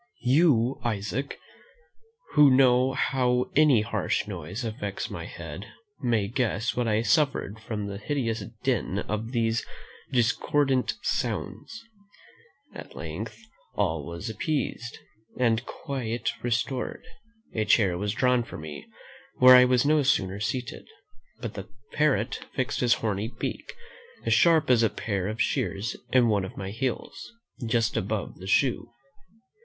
You, 0.23 0.79
Isaac, 0.83 1.37
who 2.31 2.49
know 2.49 2.93
how 2.93 3.51
any 3.55 3.81
harsh 3.81 4.25
noise 4.27 4.65
affects 4.65 5.11
my 5.11 5.25
head, 5.25 5.67
may 6.01 6.27
guess 6.27 6.75
what 6.75 6.87
I 6.87 7.03
suffered 7.03 7.59
from 7.59 7.85
the 7.85 7.99
hideous 7.99 8.41
din 8.63 8.97
of 8.97 9.31
these 9.31 9.63
discordant 10.11 10.95
sounds. 11.03 11.83
At 12.73 12.95
length 12.95 13.37
all 13.75 14.03
was 14.03 14.27
appeased, 14.27 14.97
and 15.37 15.63
quiet 15.67 16.31
restored: 16.41 17.03
a 17.53 17.63
chair 17.63 17.95
was 17.95 18.13
drawn 18.13 18.41
for 18.41 18.57
me; 18.57 18.87
where 19.35 19.55
I 19.55 19.65
was 19.65 19.85
no 19.85 20.01
sooner 20.01 20.39
seated, 20.39 20.87
but 21.41 21.53
the 21.53 21.69
parrot 21.91 22.39
fixed 22.55 22.79
his 22.79 22.95
horny 22.95 23.27
beak, 23.27 23.75
as 24.25 24.33
sharp 24.33 24.71
as 24.71 24.81
a 24.81 24.89
pair 24.89 25.27
of 25.27 25.39
shears, 25.39 25.95
in 26.11 26.27
one 26.27 26.43
of 26.43 26.57
my 26.57 26.71
heels, 26.71 27.33
just 27.63 27.95
above 27.95 28.39
the 28.39 28.47
shoe. 28.47 28.89